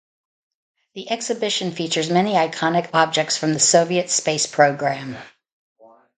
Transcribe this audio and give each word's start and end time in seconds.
The 0.95 1.11
Exhibition 1.11 1.71
features 1.73 2.09
many 2.09 2.31
iconic 2.33 2.89
objects 2.91 3.37
from 3.37 3.53
the 3.53 3.59
Soviet 3.59 4.09
space 4.09 4.47
program. 4.47 5.15